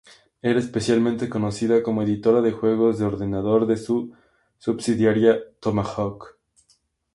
Era 0.41 0.57
especialmente 0.57 1.29
conocida 1.29 1.83
como 1.83 2.01
editora 2.01 2.41
de 2.41 2.51
juegos 2.51 2.97
de 2.97 3.05
ordenador 3.05 3.67
de 3.67 3.77
su 3.77 4.11
subsidiaria 4.57 5.39
Tomahawk. 5.59 6.37